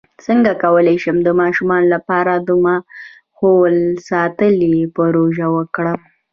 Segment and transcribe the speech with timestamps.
[0.25, 3.75] څنګه کولی شم د ماشومانو لپاره د ماحول
[4.09, 5.99] ساتنې پروژې وکړم